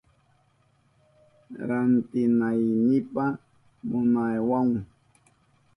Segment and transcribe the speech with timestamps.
[1.67, 3.25] Rantinaynipa
[3.89, 4.69] kunawahun.